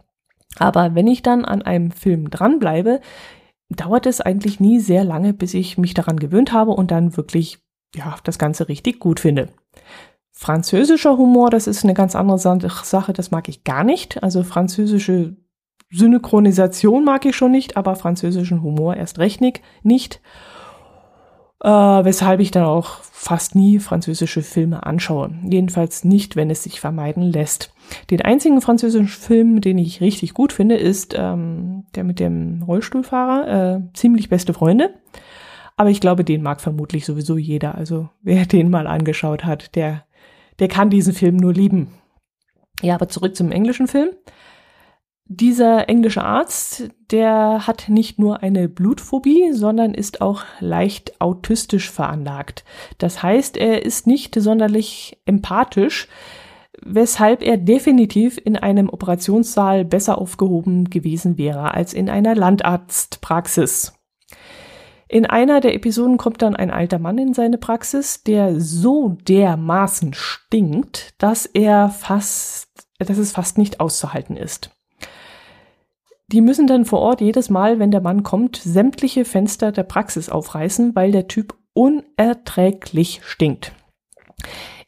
Aber 0.59 0.94
wenn 0.94 1.06
ich 1.06 1.23
dann 1.23 1.47
an 1.47 1.62
einem 1.62 1.90
Film 1.90 2.28
dranbleibe, 2.28 3.00
dauert 3.71 4.04
es 4.04 4.21
eigentlich 4.21 4.61
nie 4.61 4.78
sehr 4.78 5.02
lange, 5.02 5.33
bis 5.33 5.54
ich 5.54 5.78
mich 5.78 5.94
daran 5.94 6.18
gewöhnt 6.21 6.52
habe 6.52 6.73
und 6.73 6.90
dann 6.90 7.16
wirklich, 7.16 7.61
ja, 7.94 8.14
das 8.25 8.38
Ganze 8.38 8.68
richtig 8.68 9.00
gut 9.00 9.21
finde. 9.21 9.49
Französischer 10.33 11.16
Humor, 11.16 11.49
das 11.49 11.66
ist 11.66 11.83
eine 11.83 11.94
ganz 11.94 12.14
andere 12.14 12.38
Sache, 12.38 13.14
das 13.14 13.30
mag 13.30 13.49
ich 13.49 13.64
gar 13.64 13.85
nicht. 13.85 14.23
Also 14.23 14.42
französische 14.42 15.37
Synchronisation 15.90 17.04
mag 17.04 17.24
ich 17.24 17.36
schon 17.36 17.52
nicht, 17.52 17.76
aber 17.76 17.96
französischen 17.96 18.62
Humor 18.62 18.96
erst 18.96 19.18
recht 19.18 19.40
nicht. 19.82 20.20
Äh, 21.64 21.68
weshalb 21.68 22.40
ich 22.40 22.50
dann 22.50 22.64
auch 22.64 22.98
fast 23.02 23.54
nie 23.54 23.78
französische 23.78 24.42
Filme 24.42 24.84
anschaue. 24.84 25.30
Jedenfalls 25.48 26.04
nicht, 26.04 26.36
wenn 26.36 26.50
es 26.50 26.62
sich 26.62 26.78
vermeiden 26.78 27.22
lässt. 27.22 27.72
Den 28.10 28.20
einzigen 28.20 28.60
französischen 28.60 29.08
Film, 29.08 29.62
den 29.62 29.78
ich 29.78 30.02
richtig 30.02 30.34
gut 30.34 30.52
finde, 30.52 30.76
ist 30.76 31.14
ähm, 31.16 31.84
der 31.94 32.04
mit 32.04 32.20
dem 32.20 32.62
Rollstuhlfahrer, 32.62 33.76
äh, 33.76 33.80
ziemlich 33.94 34.28
beste 34.28 34.52
Freunde. 34.52 34.94
Aber 35.76 35.90
ich 35.90 36.00
glaube, 36.00 36.22
den 36.22 36.42
mag 36.42 36.60
vermutlich 36.60 37.06
sowieso 37.06 37.38
jeder. 37.38 37.76
Also 37.76 38.10
wer 38.20 38.44
den 38.46 38.68
mal 38.68 38.86
angeschaut 38.86 39.44
hat, 39.44 39.74
der, 39.74 40.04
der 40.58 40.68
kann 40.68 40.90
diesen 40.90 41.14
Film 41.14 41.36
nur 41.36 41.54
lieben. 41.54 41.88
Ja, 42.82 42.94
aber 42.94 43.08
zurück 43.08 43.36
zum 43.36 43.52
englischen 43.52 43.86
Film. 43.86 44.10
Dieser 45.26 45.88
englische 45.88 46.23
Arzt, 46.23 46.90
der 47.11 47.66
hat 47.66 47.88
nicht 47.88 48.19
nur 48.19 48.43
eine 48.43 48.69
Blutphobie, 48.69 49.52
sondern 49.52 49.95
ist 49.95 50.21
auch 50.21 50.43
leicht 50.61 51.19
autistisch 51.19 51.90
veranlagt. 51.90 52.62
Das 52.99 53.23
heißt, 53.23 53.57
er 53.57 53.87
ist 53.87 54.07
nicht 54.07 54.35
sonderlich 54.35 55.19
empathisch, 55.25 56.09
weshalb 56.83 57.43
er 57.43 57.57
definitiv 57.57 58.38
in 58.43 58.59
einem 58.59 58.90
Operationssaal 58.90 59.87
besser 59.87 60.19
aufgehoben 60.19 60.90
gewesen 60.90 61.38
wäre 61.38 61.73
als 61.73 61.95
in 61.95 62.11
einer 62.11 62.35
Landarztpraxis. 62.35 63.95
In 65.09 65.25
einer 65.25 65.61
der 65.61 65.75
Episoden 65.75 66.19
kommt 66.19 66.43
dann 66.43 66.54
ein 66.54 66.71
alter 66.71 66.99
Mann 66.99 67.16
in 67.16 67.33
seine 67.33 67.57
Praxis, 67.57 68.25
der 68.25 68.61
so 68.61 69.16
dermaßen 69.26 70.12
stinkt, 70.12 71.14
dass 71.23 71.47
er 71.47 71.88
fast, 71.88 72.69
dass 72.99 73.16
es 73.16 73.33
fast 73.33 73.57
nicht 73.57 73.81
auszuhalten 73.81 74.37
ist. 74.37 74.71
Die 76.34 76.40
müssen 76.40 76.66
dann 76.66 76.84
vor 76.84 76.98
Ort 76.98 77.20
jedes 77.20 77.48
Mal, 77.48 77.78
wenn 77.78 77.92
der 77.92 78.00
Mann 78.00 78.24
kommt, 78.24 78.56
sämtliche 78.56 79.24
Fenster 79.24 79.70
der 79.70 79.84
Praxis 79.84 80.28
aufreißen, 80.28 80.96
weil 80.96 81.12
der 81.12 81.28
Typ 81.28 81.54
unerträglich 81.74 83.20
stinkt. 83.24 83.70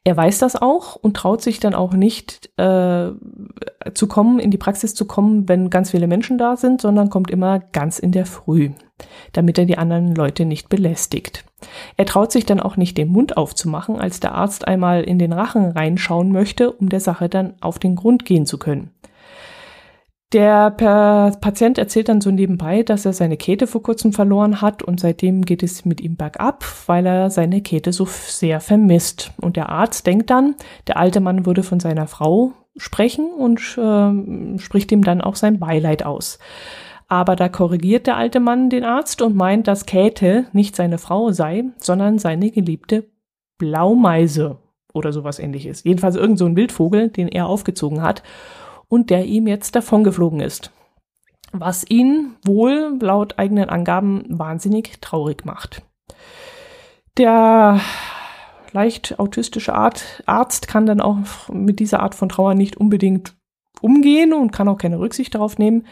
Er 0.03 0.17
weiß 0.17 0.41
das 0.41 0.57
auch 0.57 0.97
und 0.97 1.17
traut 1.17 1.43
sich 1.43 1.61
dann 1.61 1.77
auch 1.77 1.93
nicht 1.93 2.51
äh, 2.57 3.13
zu 3.95 4.09
kommen, 4.09 4.41
in 4.41 4.51
die 4.51 4.59
Praxis 4.59 4.97
zu 4.97 5.05
kommen, 5.05 5.49
wenn 5.49 5.71
ganz 5.71 5.93
viele 5.93 6.09
Menschen 6.09 6.37
da 6.37 6.57
sind, 6.57 6.81
sondern 6.81 7.11
kommt 7.11 7.31
immer 7.31 7.61
ganz 7.61 8.01
in 8.01 8.11
der 8.11 8.27
Früh, 8.27 8.71
damit 9.33 9.57
er 9.57 9.67
die 9.67 9.79
anderen 9.79 10.17
Leute 10.17 10.47
nicht 10.47 10.69
belästigt. 10.69 11.45
Er 11.97 12.07
traut 12.07 12.33
sich 12.33 12.45
dann 12.45 12.59
auch 12.59 12.77
nicht 12.77 12.99
den 12.99 13.07
Mund 13.07 13.37
aufzumachen, 13.37 14.01
als 14.01 14.19
der 14.19 14.35
Arzt 14.35 14.67
einmal 14.67 15.05
in 15.05 15.21
den 15.21 15.33
Rachen 15.33 15.71
reinschauen 15.71 16.33
möchte, 16.33 16.73
um 16.73 16.89
der 16.89 17.01
Sache 17.01 17.29
dann 17.29 17.55
auf 17.61 17.79
den 17.79 17.95
Grund 17.95 18.25
gehen 18.25 18.47
zu 18.47 18.59
können. 18.59 18.91
Der 20.37 20.71
Patient 21.41 21.79
erzählt 21.79 22.11
dann 22.11 22.21
so 22.21 22.31
nebenbei, 22.31 22.83
dass 22.83 23.07
er 23.07 23.15
seine 23.15 23.39
Kette 23.39 23.67
vor 23.67 23.83
kurzem 23.83 24.13
verloren 24.13 24.61
hat 24.61 24.83
und 24.83 25.01
seitdem 25.01 25.47
geht 25.47 25.63
es 25.63 25.87
mit 25.87 26.03
ihm 26.03 26.17
bergab, 26.17 26.63
weil 26.85 27.07
er 27.07 27.31
seine 27.31 27.63
Kette 27.63 27.91
so 27.95 28.05
sehr 28.05 28.61
vermisst. 28.61 29.33
Und 29.41 29.57
der 29.57 29.71
Arzt 29.71 30.07
denkt 30.07 30.29
dann, 30.29 30.55
der 30.89 30.99
alte 30.99 31.21
Mann 31.21 31.47
würde 31.47 31.63
von 31.63 31.81
seiner 31.81 32.07
Frau 32.07 32.53
sprechen 32.77 33.31
und 33.33 33.61
äh, 33.79 34.59
spricht 34.59 34.93
ihm 34.93 35.03
dann 35.03 35.23
auch 35.23 35.37
sein 35.37 35.59
Beileid 35.59 36.05
aus. 36.05 36.39
Aber 37.09 37.35
da 37.35 37.49
korrigiert 37.49 38.07
der 38.07 38.19
alte 38.19 38.39
Mann 38.39 38.69
den 38.69 38.85
Arzt 38.85 39.23
und 39.23 39.37
meint, 39.37 39.67
dass 39.67 39.87
Käthe 39.87 40.49
nicht 40.53 40.77
seine 40.77 40.99
Frau 40.99 41.31
sei, 41.31 41.65
sondern 41.79 42.19
seine 42.19 42.51
geliebte 42.51 43.07
Blaumeise 43.57 44.59
oder 44.93 45.15
sowas 45.15 45.39
ähnliches. 45.39 45.83
Jedenfalls 45.85 46.15
irgend 46.15 46.39
so 46.39 46.45
ein 46.45 46.57
Wildvogel, 46.57 47.09
den 47.09 47.29
er 47.29 47.47
aufgezogen 47.47 48.03
hat 48.03 48.23
und 48.89 49.11
der 49.11 49.25
ihm 49.25 49.47
jetzt 49.47 49.75
davongeflogen 49.75 50.41
ist. 50.41 50.73
Was 51.53 51.89
ihn 51.89 52.37
wohl 52.45 52.99
laut 53.01 53.39
eigenen 53.39 53.69
Angaben 53.69 54.25
wahnsinnig 54.29 55.01
traurig 55.01 55.45
macht. 55.45 55.83
Der 57.17 57.81
leicht 58.73 59.19
autistische 59.19 59.75
Art, 59.75 60.23
Arzt 60.27 60.69
kann 60.69 60.87
dann 60.87 61.01
auch 61.01 61.49
mit 61.49 61.81
dieser 61.81 62.01
Art 62.01 62.15
von 62.15 62.29
Trauer 62.29 62.55
nicht 62.55 62.77
unbedingt 62.77 63.35
umgehen 63.81 64.33
und 64.33 64.53
kann 64.53 64.69
auch 64.69 64.79
keine 64.79 64.99
Rücksicht 64.99 65.35
darauf 65.35 65.59
nehmen. 65.59 65.87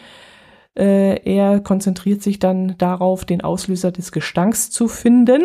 Äh, 0.77 1.21
er 1.25 1.61
konzentriert 1.61 2.23
sich 2.23 2.39
dann 2.39 2.77
darauf, 2.79 3.25
den 3.25 3.43
Auslöser 3.43 3.93
des 3.93 4.13
Gestanks 4.13 4.71
zu 4.71 4.89
finden. 4.89 5.43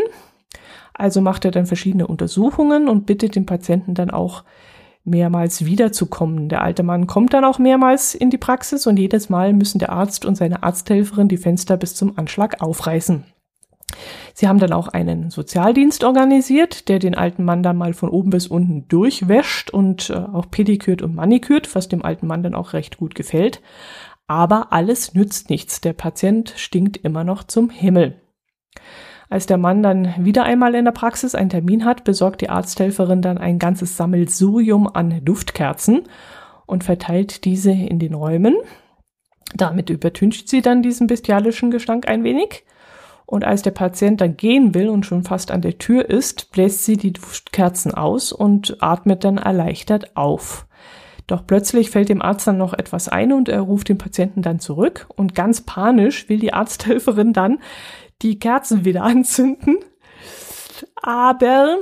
Also 0.93 1.21
macht 1.21 1.45
er 1.45 1.51
dann 1.51 1.65
verschiedene 1.65 2.07
Untersuchungen 2.07 2.89
und 2.89 3.05
bittet 3.05 3.35
den 3.35 3.45
Patienten 3.45 3.93
dann 3.93 4.11
auch 4.11 4.43
mehrmals 5.03 5.65
wiederzukommen. 5.65 6.49
Der 6.49 6.61
alte 6.61 6.83
Mann 6.83 7.07
kommt 7.07 7.33
dann 7.33 7.45
auch 7.45 7.59
mehrmals 7.59 8.15
in 8.15 8.29
die 8.29 8.37
Praxis 8.37 8.87
und 8.87 8.97
jedes 8.97 9.29
Mal 9.29 9.53
müssen 9.53 9.79
der 9.79 9.91
Arzt 9.91 10.25
und 10.25 10.35
seine 10.35 10.63
Arzthelferin 10.63 11.27
die 11.27 11.37
Fenster 11.37 11.77
bis 11.77 11.95
zum 11.95 12.17
Anschlag 12.17 12.61
aufreißen. 12.61 13.25
Sie 14.33 14.47
haben 14.47 14.59
dann 14.59 14.73
auch 14.73 14.87
einen 14.87 15.31
Sozialdienst 15.31 16.03
organisiert, 16.03 16.89
der 16.89 16.99
den 16.99 17.15
alten 17.15 17.43
Mann 17.43 17.63
dann 17.63 17.77
mal 17.77 17.93
von 17.93 18.09
oben 18.09 18.29
bis 18.29 18.47
unten 18.47 18.87
durchwäscht 18.87 19.71
und 19.71 20.09
äh, 20.11 20.13
auch 20.13 20.49
pedikürt 20.49 21.01
und 21.01 21.15
manikürt, 21.15 21.73
was 21.75 21.89
dem 21.89 22.05
alten 22.05 22.27
Mann 22.27 22.43
dann 22.43 22.55
auch 22.55 22.73
recht 22.73 22.97
gut 22.97 23.15
gefällt. 23.15 23.61
Aber 24.27 24.71
alles 24.71 25.15
nützt 25.15 25.49
nichts. 25.49 25.81
Der 25.81 25.93
Patient 25.93 26.53
stinkt 26.55 26.97
immer 26.97 27.23
noch 27.23 27.43
zum 27.43 27.69
Himmel. 27.71 28.21
Als 29.29 29.45
der 29.45 29.57
Mann 29.57 29.83
dann 29.83 30.13
wieder 30.17 30.43
einmal 30.43 30.73
in 30.73 30.85
der 30.85 30.91
Praxis 30.91 31.35
einen 31.35 31.51
Termin 31.51 31.85
hat, 31.85 32.03
besorgt 32.03 32.41
die 32.41 32.49
Arzthelferin 32.49 33.21
dann 33.21 33.37
ein 33.37 33.59
ganzes 33.59 33.95
Sammelsurium 33.95 34.87
an 34.87 35.23
Duftkerzen 35.23 36.03
und 36.65 36.83
verteilt 36.83 37.45
diese 37.45 37.71
in 37.71 37.99
den 37.99 38.15
Räumen. 38.15 38.55
Damit 39.55 39.89
übertüncht 39.89 40.49
sie 40.49 40.61
dann 40.61 40.81
diesen 40.81 41.07
bestialischen 41.07 41.69
Gestank 41.69 42.07
ein 42.07 42.23
wenig. 42.23 42.65
Und 43.27 43.45
als 43.45 43.61
der 43.61 43.71
Patient 43.71 44.19
dann 44.21 44.35
gehen 44.37 44.73
will 44.73 44.89
und 44.89 45.05
schon 45.05 45.23
fast 45.23 45.51
an 45.51 45.61
der 45.61 45.77
Tür 45.77 46.09
ist, 46.09 46.51
bläst 46.51 46.85
sie 46.85 46.97
die 46.97 47.13
Duftkerzen 47.13 47.93
aus 47.93 48.31
und 48.31 48.77
atmet 48.81 49.23
dann 49.23 49.37
erleichtert 49.37 50.17
auf. 50.17 50.65
Doch 51.27 51.45
plötzlich 51.45 51.91
fällt 51.91 52.09
dem 52.09 52.23
Arzt 52.23 52.47
dann 52.47 52.57
noch 52.57 52.73
etwas 52.73 53.07
ein 53.07 53.31
und 53.31 53.49
er 53.49 53.61
ruft 53.61 53.89
den 53.89 53.99
Patienten 53.99 54.41
dann 54.41 54.59
zurück 54.59 55.05
und 55.15 55.35
ganz 55.35 55.61
panisch 55.61 56.27
will 56.27 56.39
die 56.39 56.53
Arzthelferin 56.53 57.33
dann 57.33 57.59
die 58.21 58.39
Kerzen 58.39 58.85
wieder 58.85 59.03
anzünden. 59.03 59.77
Aber 60.95 61.79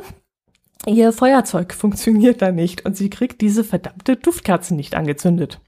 ihr 0.85 1.11
Feuerzeug 1.11 1.73
funktioniert 1.73 2.41
da 2.41 2.51
nicht 2.51 2.85
und 2.85 2.95
sie 2.95 3.09
kriegt 3.09 3.41
diese 3.41 3.63
verdammte 3.63 4.15
Duftkerzen 4.15 4.77
nicht 4.77 4.95
angezündet. 4.95 5.59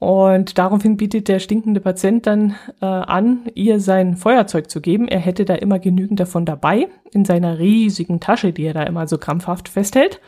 Und 0.00 0.58
daraufhin 0.58 0.96
bietet 0.96 1.26
der 1.26 1.40
stinkende 1.40 1.80
Patient 1.80 2.26
dann 2.26 2.54
äh, 2.80 2.86
an, 2.86 3.46
ihr 3.54 3.80
sein 3.80 4.16
Feuerzeug 4.16 4.70
zu 4.70 4.80
geben. 4.80 5.08
Er 5.08 5.18
hätte 5.18 5.44
da 5.44 5.54
immer 5.54 5.80
genügend 5.80 6.20
davon 6.20 6.44
dabei, 6.44 6.88
in 7.10 7.24
seiner 7.24 7.58
riesigen 7.58 8.20
Tasche, 8.20 8.52
die 8.52 8.64
er 8.64 8.74
da 8.74 8.84
immer 8.84 9.08
so 9.08 9.18
krampfhaft 9.18 9.68
festhält. 9.68 10.20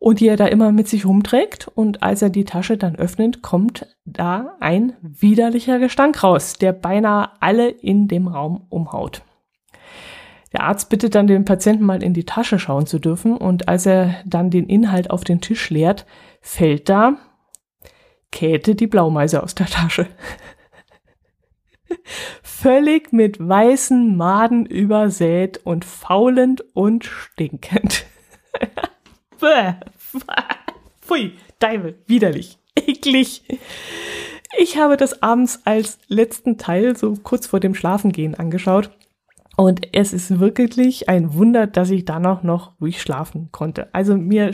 Und 0.00 0.18
die 0.18 0.28
er 0.28 0.36
da 0.36 0.46
immer 0.46 0.72
mit 0.72 0.88
sich 0.88 1.04
rumträgt. 1.04 1.68
Und 1.68 2.02
als 2.02 2.22
er 2.22 2.30
die 2.30 2.46
Tasche 2.46 2.76
dann 2.76 2.96
öffnet, 2.96 3.42
kommt 3.42 3.86
da 4.04 4.56
ein 4.58 4.94
widerlicher 5.02 5.78
Gestank 5.78 6.24
raus, 6.24 6.54
der 6.54 6.72
beinahe 6.72 7.30
alle 7.40 7.68
in 7.68 8.08
dem 8.08 8.26
Raum 8.26 8.66
umhaut. 8.70 9.22
Der 10.52 10.64
Arzt 10.64 10.88
bittet 10.88 11.14
dann 11.14 11.28
den 11.28 11.44
Patienten 11.44 11.84
mal 11.84 12.02
in 12.02 12.14
die 12.14 12.24
Tasche 12.24 12.58
schauen 12.58 12.86
zu 12.86 12.98
dürfen 12.98 13.36
und 13.36 13.68
als 13.68 13.86
er 13.86 14.16
dann 14.24 14.50
den 14.50 14.66
Inhalt 14.66 15.10
auf 15.10 15.22
den 15.22 15.40
Tisch 15.40 15.70
leert, 15.70 16.06
fällt 16.40 16.88
da 16.88 17.18
Käthe 18.32 18.74
die 18.74 18.86
Blaumeise 18.86 19.42
aus 19.42 19.54
der 19.54 19.66
Tasche. 19.66 20.06
Völlig 22.42 23.12
mit 23.12 23.38
weißen 23.38 24.16
Maden 24.16 24.64
übersät 24.64 25.60
und 25.64 25.84
faulend 25.84 26.64
und 26.74 27.04
stinkend. 27.04 28.06
Pfui, 31.00 31.32
Deibel, 31.58 31.98
widerlich, 32.06 32.58
eklig. 32.74 33.42
Ich 34.58 34.76
habe 34.78 34.96
das 34.96 35.22
abends 35.22 35.60
als 35.64 35.98
letzten 36.08 36.58
Teil 36.58 36.96
so 36.96 37.14
kurz 37.22 37.46
vor 37.46 37.60
dem 37.60 37.74
Schlafengehen 37.74 38.34
angeschaut. 38.34 38.90
Und 39.56 39.88
es 39.92 40.12
ist 40.12 40.40
wirklich 40.40 41.08
ein 41.08 41.34
Wunder, 41.34 41.66
dass 41.66 41.90
ich 41.90 42.04
danach 42.04 42.42
noch 42.42 42.80
ruhig 42.80 43.00
schlafen 43.00 43.50
konnte. 43.52 43.94
Also 43.94 44.16
mir 44.16 44.52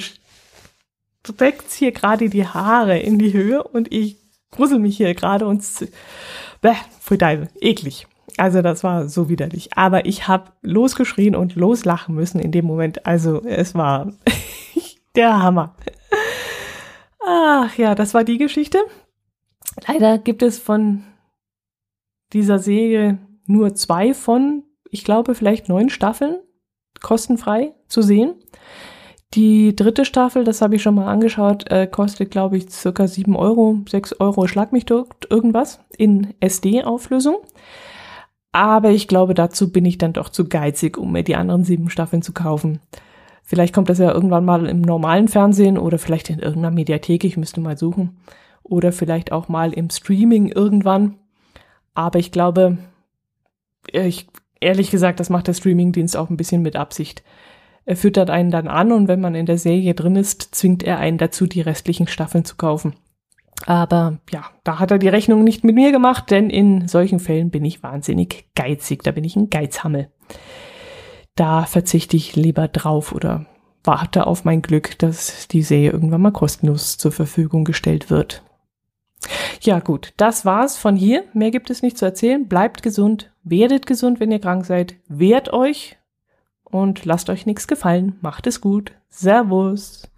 streckt 1.24 1.72
hier 1.72 1.92
gerade 1.92 2.28
die 2.28 2.46
Haare 2.46 2.98
in 2.98 3.18
die 3.18 3.32
Höhe 3.32 3.62
und 3.62 3.92
ich 3.92 4.16
grusel 4.50 4.78
mich 4.78 4.96
hier 4.96 5.14
gerade 5.14 5.46
und 5.46 5.64
bäh, 6.60 6.74
für 7.00 7.18
Deibel, 7.18 7.48
eklig. 7.60 8.06
Also 8.36 8.62
das 8.62 8.84
war 8.84 9.08
so 9.08 9.28
widerlich. 9.28 9.76
Aber 9.76 10.06
ich 10.06 10.28
habe 10.28 10.52
losgeschrien 10.62 11.36
und 11.36 11.54
loslachen 11.54 12.14
müssen 12.14 12.38
in 12.38 12.52
dem 12.52 12.66
Moment. 12.66 13.06
Also 13.06 13.42
es 13.44 13.74
war 13.74 14.12
der 15.16 15.42
Hammer. 15.42 15.74
Ach 17.24 17.76
ja, 17.76 17.94
das 17.94 18.14
war 18.14 18.24
die 18.24 18.38
Geschichte. 18.38 18.78
Leider 19.86 20.18
gibt 20.18 20.42
es 20.42 20.58
von 20.58 21.02
dieser 22.32 22.58
Serie 22.58 23.18
nur 23.46 23.74
zwei 23.74 24.14
von, 24.14 24.64
ich 24.90 25.04
glaube, 25.04 25.34
vielleicht 25.34 25.68
neun 25.68 25.90
Staffeln 25.90 26.36
kostenfrei 27.00 27.74
zu 27.88 28.02
sehen. 28.02 28.34
Die 29.34 29.74
dritte 29.74 30.04
Staffel, 30.04 30.44
das 30.44 30.62
habe 30.62 30.76
ich 30.76 30.82
schon 30.82 30.94
mal 30.94 31.08
angeschaut, 31.08 31.70
äh, 31.70 31.86
kostet, 31.86 32.30
glaube 32.30 32.56
ich, 32.56 32.70
circa 32.70 33.06
sieben 33.06 33.36
Euro, 33.36 33.80
sechs 33.88 34.18
Euro, 34.18 34.46
schlag 34.46 34.72
mich 34.72 34.86
dort 34.86 35.30
irgendwas 35.30 35.80
in 35.98 36.34
SD-Auflösung. 36.40 37.36
Aber 38.52 38.90
ich 38.90 39.08
glaube, 39.08 39.34
dazu 39.34 39.70
bin 39.70 39.84
ich 39.84 39.98
dann 39.98 40.14
doch 40.14 40.30
zu 40.30 40.48
geizig, 40.48 40.96
um 40.96 41.12
mir 41.12 41.24
die 41.24 41.36
anderen 41.36 41.64
sieben 41.64 41.90
Staffeln 41.90 42.22
zu 42.22 42.32
kaufen. 42.32 42.80
Vielleicht 43.48 43.72
kommt 43.72 43.88
das 43.88 43.98
ja 43.98 44.12
irgendwann 44.12 44.44
mal 44.44 44.66
im 44.66 44.80
normalen 44.80 45.28
Fernsehen 45.28 45.78
oder 45.78 45.98
vielleicht 45.98 46.30
in 46.30 46.40
irgendeiner 46.40 46.74
Mediathek, 46.74 47.22
ich 47.22 47.36
müsste 47.36 47.60
mal 47.60 47.78
suchen. 47.78 48.18
Oder 48.64 48.90
vielleicht 48.90 49.30
auch 49.30 49.48
mal 49.48 49.72
im 49.72 49.88
Streaming 49.88 50.48
irgendwann. 50.48 51.14
Aber 51.94 52.18
ich 52.18 52.32
glaube, 52.32 52.76
ich, 53.92 54.26
ehrlich 54.60 54.90
gesagt, 54.90 55.20
das 55.20 55.30
macht 55.30 55.46
der 55.46 55.54
Streamingdienst 55.54 56.16
auch 56.16 56.28
ein 56.28 56.36
bisschen 56.36 56.60
mit 56.60 56.74
Absicht. 56.74 57.22
Er 57.84 57.94
füttert 57.94 58.30
einen 58.30 58.50
dann 58.50 58.66
an 58.66 58.90
und 58.90 59.06
wenn 59.06 59.20
man 59.20 59.36
in 59.36 59.46
der 59.46 59.58
Serie 59.58 59.94
drin 59.94 60.16
ist, 60.16 60.56
zwingt 60.56 60.82
er 60.82 60.98
einen 60.98 61.18
dazu, 61.18 61.46
die 61.46 61.60
restlichen 61.60 62.08
Staffeln 62.08 62.44
zu 62.44 62.56
kaufen. 62.56 62.96
Aber 63.64 64.18
ja, 64.32 64.44
da 64.64 64.80
hat 64.80 64.90
er 64.90 64.98
die 64.98 65.08
Rechnung 65.08 65.44
nicht 65.44 65.62
mit 65.62 65.76
mir 65.76 65.92
gemacht, 65.92 66.32
denn 66.32 66.50
in 66.50 66.88
solchen 66.88 67.20
Fällen 67.20 67.50
bin 67.50 67.64
ich 67.64 67.84
wahnsinnig 67.84 68.46
geizig. 68.56 69.04
Da 69.04 69.12
bin 69.12 69.22
ich 69.22 69.36
ein 69.36 69.50
Geizhammel. 69.50 70.10
Da 71.36 71.66
verzichte 71.66 72.16
ich 72.16 72.34
lieber 72.34 72.66
drauf 72.66 73.12
oder 73.12 73.46
warte 73.84 74.26
auf 74.26 74.44
mein 74.44 74.62
Glück, 74.62 74.98
dass 74.98 75.46
die 75.48 75.62
Serie 75.62 75.92
irgendwann 75.92 76.22
mal 76.22 76.32
kostenlos 76.32 76.98
zur 76.98 77.12
Verfügung 77.12 77.64
gestellt 77.64 78.10
wird. 78.10 78.42
Ja 79.60 79.80
gut, 79.80 80.12
das 80.16 80.44
war's 80.44 80.76
von 80.76 80.96
hier. 80.96 81.24
Mehr 81.34 81.50
gibt 81.50 81.70
es 81.70 81.82
nicht 81.82 81.98
zu 81.98 82.04
erzählen. 82.04 82.48
Bleibt 82.48 82.82
gesund, 82.82 83.32
werdet 83.42 83.86
gesund, 83.86 84.18
wenn 84.18 84.32
ihr 84.32 84.40
krank 84.40 84.64
seid. 84.64 84.96
Wehrt 85.08 85.52
euch 85.52 85.96
und 86.64 87.04
lasst 87.04 87.30
euch 87.30 87.46
nichts 87.46 87.68
gefallen. 87.68 88.16
Macht 88.20 88.46
es 88.46 88.60
gut. 88.60 88.92
Servus. 89.08 90.08